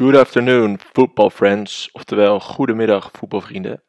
[0.00, 3.82] Good afternoon, football friends, oftewel goedemiddag, voetbalvrienden.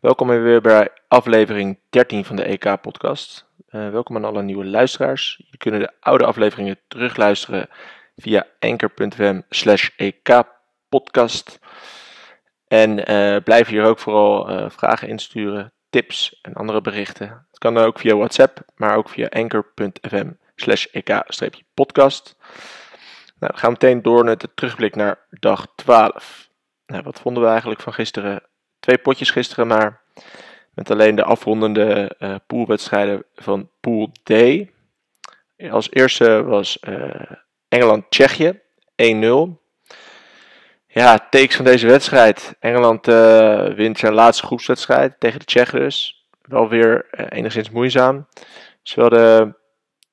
[0.00, 3.46] Welkom weer bij aflevering 13 van de EK-podcast.
[3.70, 5.42] Uh, welkom aan alle nieuwe luisteraars.
[5.50, 7.68] Je kunnen de oude afleveringen terugluisteren
[8.16, 11.58] via anchor.fm slash EK-podcast.
[12.68, 17.28] En uh, blijf hier ook vooral uh, vragen insturen, tips en andere berichten.
[17.50, 22.36] Het kan ook via WhatsApp, maar ook via anchor.fm slash EK-podcast.
[23.42, 26.48] Nou, we gaan meteen door met de terugblik naar dag 12.
[26.86, 28.42] Nou, wat vonden we eigenlijk van gisteren?
[28.80, 30.00] Twee potjes gisteren, maar
[30.74, 34.32] met alleen de afrondende uh, poolwedstrijden van Pool D.
[35.70, 37.30] Als eerste was uh,
[37.68, 38.60] Engeland-Tsjechië
[39.02, 39.60] 1-0.
[40.86, 42.56] Ja, takes van deze wedstrijd.
[42.60, 46.26] Engeland uh, wint zijn laatste groepswedstrijd tegen de Tsjechen dus.
[46.42, 48.26] Wel weer enigszins moeizaam.
[48.82, 49.54] Zowel de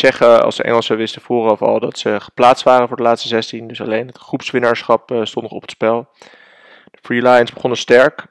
[0.00, 3.66] Tsjechen als de Engelsen wisten vooraf al dat ze geplaatst waren voor de laatste 16.
[3.66, 6.08] Dus alleen het groepswinnaarschap uh, stond nog op het spel.
[6.90, 8.26] De Free Lions begonnen sterk.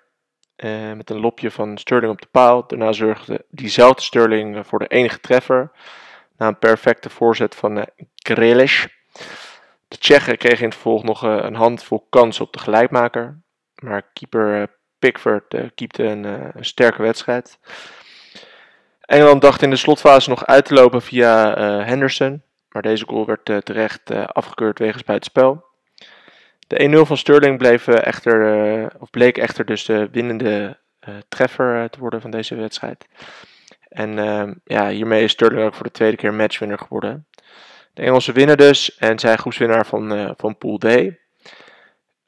[0.57, 2.67] Uh, met een lopje van Sterling op de paal.
[2.67, 5.71] Daarna zorgde diezelfde Sterling voor de enige treffer.
[6.37, 7.83] Na een perfecte voorzet van uh,
[8.15, 8.85] Grealish.
[9.87, 13.41] De Tsjechen kregen in het vervolg nog een handvol kansen op de gelijkmaker.
[13.75, 17.59] Maar keeper Pickford keepte een, een sterke wedstrijd.
[19.09, 23.25] Engeland dacht in de slotfase nog uit te lopen via uh, Henderson, maar deze goal
[23.25, 25.65] werd uh, terecht uh, afgekeurd wegens buitenspel.
[26.67, 30.77] De 1-0 van Sterling bleef, echter, of bleek echter dus de winnende
[31.29, 33.07] treffer te worden van deze wedstrijd.
[33.89, 37.27] En ehm, ja, hiermee is Sterling ook voor de tweede keer matchwinner geworden.
[37.93, 40.85] De Engelsen winnen dus en zijn groepswinnaar van, van Pool D.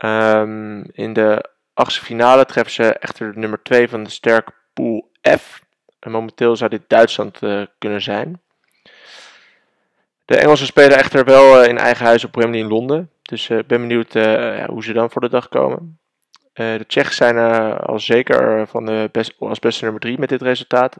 [0.05, 5.11] Um, in de achtste finale treffen ze echter de nummer 2 van de sterke Pool
[5.39, 5.61] F.
[6.01, 8.41] En momenteel zou dit Duitsland uh, kunnen zijn.
[10.25, 13.09] De Engelsen spelen echter wel uh, in eigen huis op Wembley in Londen.
[13.21, 15.99] Dus ik uh, ben benieuwd ja, hoe ze dan voor de dag komen.
[16.53, 17.37] de Tsjechen zijn
[17.79, 20.95] al zeker van de best, als beste nummer 3 met dit resultaat.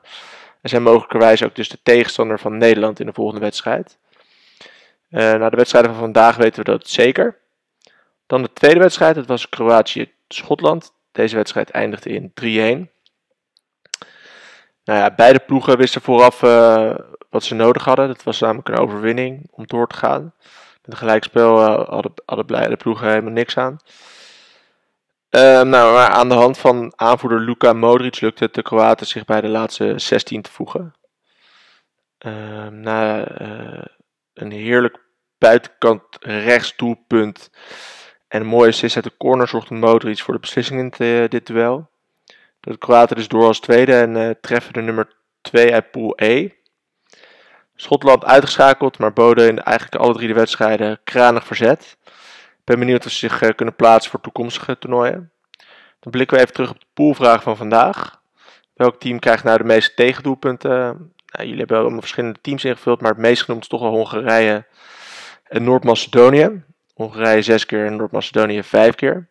[0.61, 3.97] En zijn mogelijkerwijs ook dus de tegenstander van Nederland in de volgende wedstrijd.
[5.09, 7.37] na de wedstrijden van vandaag weten we dat zeker.
[8.27, 10.93] Dan de tweede wedstrijd, dat was Kroatië-Schotland.
[11.11, 13.00] Deze wedstrijd eindigde in 3-1.
[14.83, 16.95] Nou ja, beide ploegen wisten vooraf uh,
[17.29, 18.07] wat ze nodig hadden.
[18.07, 20.33] Dat was namelijk een overwinning om door te gaan.
[20.81, 23.77] Met een gelijkspel uh, hadden, hadden beide ploegen helemaal niks aan.
[25.29, 29.25] Uh, nou, maar aan de hand van aanvoerder Luka Modric lukte het de Kroaten zich
[29.25, 30.93] bij de laatste 16 te voegen.
[32.17, 33.27] Ehm, na
[34.33, 34.99] een heerlijk
[35.37, 37.49] buitenkant rechts doelpunt
[38.27, 41.90] en een mooie assist uit de corner zorgde Modric voor de beslissing in dit duel.
[42.61, 46.49] De Kroaten dus door als tweede en uh, treffen de nummer 2 uit Pool E.
[47.75, 51.97] Schotland uitgeschakeld, maar boden in eigenlijk alle drie de wedstrijden kranig verzet.
[52.05, 55.31] Ik ben benieuwd of ze zich uh, kunnen plaatsen voor toekomstige toernooien.
[55.99, 58.21] Dan blikken we even terug op de poolvraag van vandaag.
[58.73, 60.69] Welk team krijgt nou de meeste tegendoelpunten?
[60.69, 64.65] Nou, jullie hebben allemaal verschillende teams ingevuld, maar het meest genoemd is toch wel Hongarije
[65.43, 66.63] en Noord-Macedonië.
[66.93, 69.30] Hongarije zes keer en Noord-Macedonië vijf keer.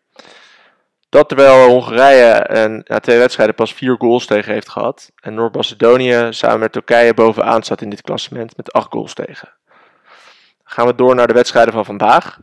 [1.10, 5.12] Dat terwijl Hongarije een, na twee wedstrijden pas vier goals tegen heeft gehad.
[5.20, 9.48] En Noord-Macedonië samen met Turkije bovenaan staat in dit klassement met acht goals tegen.
[9.66, 9.74] Dan
[10.64, 12.38] gaan we door naar de wedstrijden van vandaag.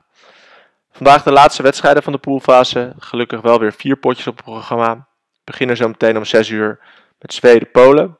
[0.91, 2.93] Vandaag de laatste wedstrijden van de poolfase.
[2.99, 4.95] Gelukkig wel weer vier potjes op het programma.
[4.95, 6.79] We beginnen zo meteen om 6 uur
[7.19, 8.17] met Zweden-Polen.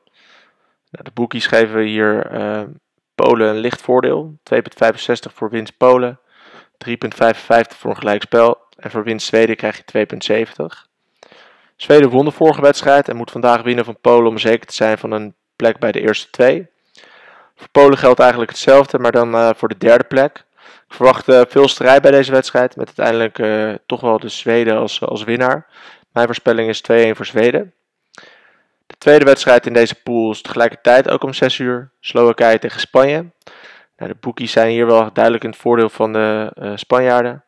[0.90, 2.62] Nou, de boekies geven hier uh,
[3.16, 4.40] Polen een licht voordeel.
[4.54, 4.60] 2,65
[5.34, 6.20] voor winst Polen.
[6.90, 6.98] 3,55
[7.78, 8.67] voor een gelijkspel.
[8.78, 10.08] En voor winst Zweden krijg je
[10.82, 10.88] 2,70.
[11.76, 14.98] Zweden won de vorige wedstrijd en moet vandaag winnen van Polen om zeker te zijn
[14.98, 16.68] van een plek bij de eerste twee.
[17.56, 20.46] Voor Polen geldt eigenlijk hetzelfde, maar dan uh, voor de derde plek.
[20.88, 24.78] Ik verwacht uh, veel strijd bij deze wedstrijd, met uiteindelijk uh, toch wel de Zweden
[24.78, 25.68] als, als winnaar.
[26.12, 27.74] Mijn voorspelling is 2-1 voor Zweden.
[28.88, 31.92] De tweede wedstrijd in deze pool is tegelijkertijd ook om 6 uur.
[32.00, 33.26] Slowakije tegen Spanje.
[33.98, 37.44] Nou, de boekies zijn hier wel duidelijk in het voordeel van de Spanjaarden.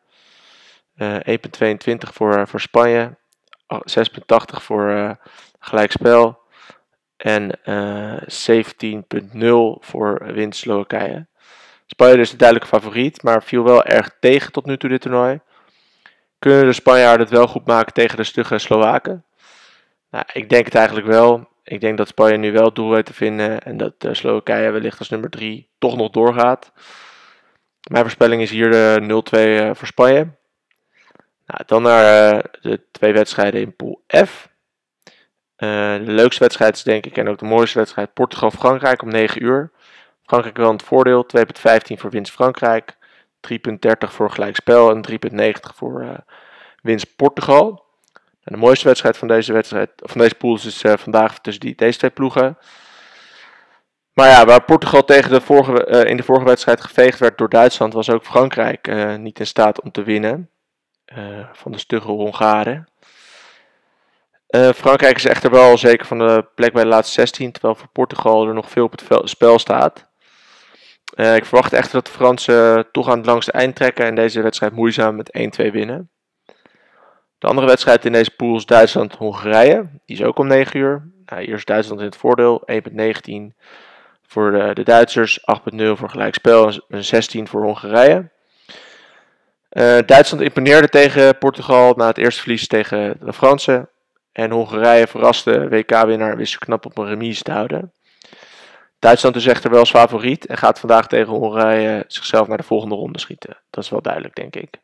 [1.00, 3.16] 1,22 voor, voor Spanje,
[3.74, 5.10] 6,80 voor uh,
[5.58, 6.38] gelijkspel
[7.16, 11.26] en uh, 17,0 voor winst Slowakije.
[11.86, 15.40] Spanje is de duidelijke favoriet, maar viel wel erg tegen tot nu toe dit toernooi.
[16.38, 19.24] Kunnen de Spanjaarden het wel goed maken tegen de stugge Slowaken?
[20.10, 21.48] Nou, ik denk het eigenlijk wel.
[21.64, 25.08] Ik denk dat Spanje nu wel doel weet te vinden en dat Slowakije wellicht als
[25.08, 26.72] nummer 3 toch nog doorgaat.
[27.90, 30.38] Mijn voorspelling is hier de 0-2 voor Spanje.
[31.50, 34.48] Nou, dan naar uh, de twee wedstrijden in Pool F.
[35.56, 39.42] Uh, de leukste wedstrijd is denk ik en ook de mooiste wedstrijd Portugal-Frankrijk om 9
[39.42, 39.70] uur.
[40.22, 41.42] Frankrijk wel het voordeel, 2,15
[41.86, 42.96] voor winst Frankrijk,
[43.52, 43.68] 3,30
[43.98, 45.04] voor gelijkspel en
[45.40, 46.10] 3,90 voor uh,
[46.82, 47.84] winst Portugal.
[48.42, 51.74] En de mooiste wedstrijd van deze, wedstrijd, van deze pool is dus, vandaag tussen die,
[51.74, 52.58] deze twee ploegen.
[54.12, 57.92] Maar ja, waar Portugal tegen de vorige, in de vorige wedstrijd geveegd werd door Duitsland,
[57.92, 58.86] was ook Frankrijk
[59.18, 60.50] niet in staat om te winnen.
[61.52, 62.88] Van de stugge Hongaren.
[64.74, 68.46] Frankrijk is echter wel zeker van de plek bij de laatste 16, terwijl voor Portugal
[68.46, 70.08] er nog veel op het spel staat.
[71.14, 74.72] ik verwacht echter dat de Fransen toch aan het langste eind trekken en deze wedstrijd
[74.72, 76.10] moeizaam met 1-2 winnen.
[77.40, 79.88] De andere wedstrijd in deze pool is Duitsland-Hongarije.
[80.04, 81.10] Die is ook om 9 uur.
[81.24, 82.62] Nou, hier Duitsland in het voordeel.
[82.72, 83.56] 1,19
[84.22, 88.30] voor de, de Duitsers, 8,0 voor gelijkspel en 16 voor Hongarije.
[89.70, 93.88] Uh, Duitsland imponeerde tegen Portugal na het eerste verlies tegen de Fransen.
[94.32, 97.92] En Hongarije verraste WK-winnaar wist knap op een remise te houden.
[98.98, 102.94] Duitsland is echter wel als favoriet en gaat vandaag tegen Hongarije zichzelf naar de volgende
[102.94, 103.56] ronde schieten.
[103.70, 104.74] Dat is wel duidelijk, denk ik.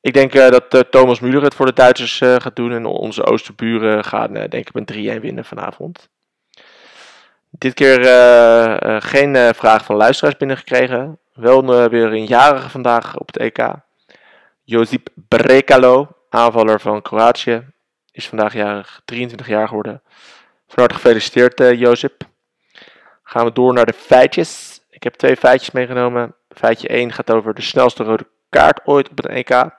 [0.00, 2.72] Ik denk uh, dat uh, Thomas Müller het voor de Duitsers gaat doen.
[2.72, 6.08] En onze Oosterburen gaan denk ik met 3-1 winnen vanavond.
[7.50, 7.98] Dit keer
[9.02, 11.18] geen vraag van luisteraars binnengekregen.
[11.34, 13.58] Wel weer een jarige vandaag op het EK.
[14.66, 17.66] Josip Brekalo, aanvaller van Kroatië.
[18.10, 20.02] Is vandaag jarig, 23 jaar geworden.
[20.66, 22.22] Van harte gefeliciteerd Josip.
[23.22, 24.80] Gaan we door naar de feitjes.
[24.90, 26.34] Ik heb twee feitjes meegenomen.
[26.48, 29.70] Feitje 1 gaat over de snelste rode kaart ooit op het EK.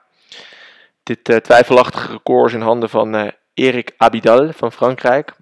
[1.02, 5.36] Dit uh, twijfelachtige record is in handen van uh, Erik Abidal van Frankrijk.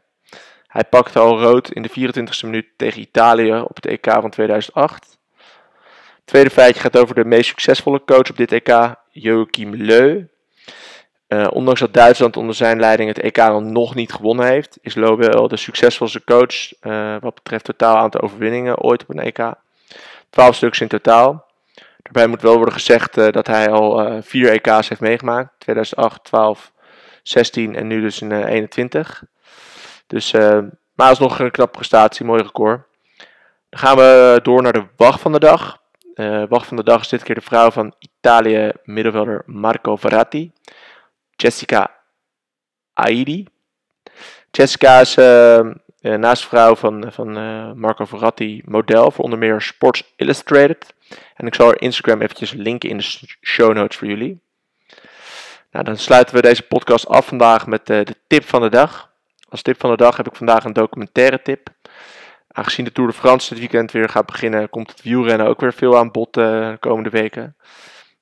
[0.67, 5.19] Hij pakte al rood in de 24e minuut tegen Italië op het EK van 2008.
[6.15, 10.25] Het tweede feitje gaat over de meest succesvolle coach op dit EK, Joachim Leu.
[11.29, 15.17] Uh, ondanks dat Duitsland onder zijn leiding het EK nog niet gewonnen heeft, is Leu
[15.49, 16.73] de succesvolste coach
[17.21, 19.53] wat betreft totaal aantal overwinningen ooit op een EK.
[20.31, 21.47] 12 stuks in totaal.
[22.03, 25.51] Daarbij moet wel worden gezegd uh, dat hij al vier EK's heeft meegemaakt.
[25.59, 26.73] 2008, 12,
[27.23, 29.25] 16 en nu dus in uh, 21.
[30.07, 30.33] Dus,
[30.95, 32.83] maar alsnog een knappe prestatie, mooi record.
[33.69, 35.83] Dan gaan we door naar de wacht van de dag.
[36.49, 40.53] Wacht van de dag is dit keer de vrouw van Italië middenvelder Marco Verratti.
[41.37, 41.91] Jessica
[42.93, 43.47] Aidi.
[44.51, 45.15] Jessica is
[46.01, 47.33] naast vrouw van, van
[47.79, 50.95] Marco Verratti model voor onder meer Sports Illustrated.
[51.35, 53.05] En ik zal er Instagram eventjes linken in de
[53.41, 54.43] show notes voor jullie.
[55.75, 59.13] Nou, dan sluiten we deze podcast af vandaag met eh, de tip van de dag.
[59.49, 61.69] Als tip van de dag heb ik vandaag een documentaire tip.
[62.57, 65.73] Aangezien de Tour de France dit weekend weer gaat beginnen, komt het wielrennen ook weer
[65.73, 67.57] veel aan bod uh, de komende weken.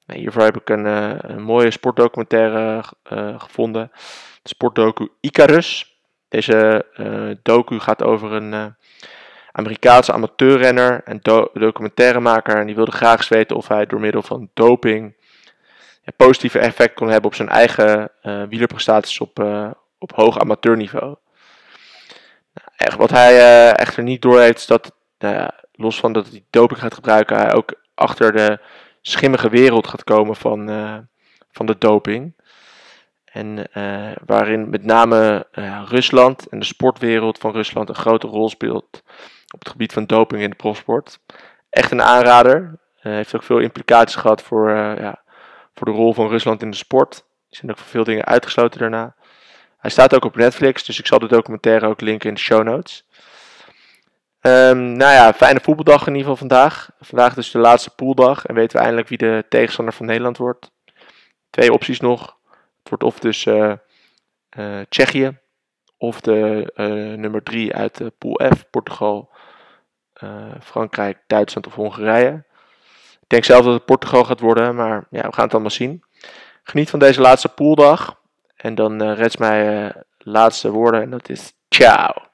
[0.06, 3.90] Nou, hiervoor heb ik een, uh, een mooie sportdocumentaire uh, gevonden.
[4.43, 5.96] De sportdocu Icarus.
[6.29, 6.87] Deze
[7.43, 8.75] docu gaat over een
[9.52, 12.56] Amerikaanse amateurrenner en do documentairemaker.
[12.56, 15.14] En die wilde graag eens weten of hij door middel van doping
[16.02, 19.44] ja, positieve effect kon hebben op zijn eigen uh, wielerprestaties op,
[19.99, 21.17] op hoog amateurniveau.
[22.96, 26.94] Wat hij uh, echter niet doorheeft is dat, nou los van dat hij doping gaat
[26.94, 28.58] gebruiken, hij ook achter de
[29.00, 30.67] schimmige wereld gaat komen van,
[31.50, 32.40] van de doping.
[33.25, 33.70] En
[34.26, 35.46] waarin met name
[35.88, 39.02] Rusland en de sportwereld van Rusland een grote rol speelt
[39.55, 41.18] op het gebied van doping in de profsport.
[41.71, 42.78] Echt een aanrader.
[43.00, 45.23] Heeft ook veel implicaties gehad voor, ja,
[45.75, 47.16] voor de rol van Rusland in de sport.
[47.50, 49.14] Er zijn ook veel dingen uitgesloten daarna.
[49.82, 52.62] Hij staat ook op Netflix, dus ik zal de documentaire ook linken in de show
[52.62, 53.04] notes.
[54.40, 56.90] Um, nou ja, fijne voetbaldag in ieder geval vandaag.
[57.00, 60.70] Vandaag dus de laatste pooldag en weten we eindelijk wie de tegenstander van Nederland wordt.
[61.50, 62.36] Twee opties nog.
[62.78, 63.72] Het wordt of dus uh,
[64.88, 65.38] Tsjechië
[65.96, 66.72] of de
[67.16, 69.30] nummer 3 uit de pool F, Portugal
[70.60, 72.44] Frankrijk, Duitsland of Hongarije.
[73.20, 76.04] Ik denk zelf dat het Portugal gaat worden, maar ja, we gaan het allemaal zien.
[76.62, 78.20] Geniet van deze laatste pooldag.
[78.62, 82.31] En dan uh, rest mij uh, laatste woorden en dat is ciao.